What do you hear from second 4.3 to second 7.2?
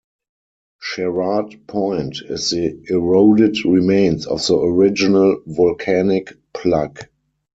the original volcanic plug.